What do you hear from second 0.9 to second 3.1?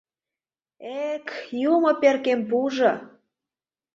Эк, юмо перкем пуыжо!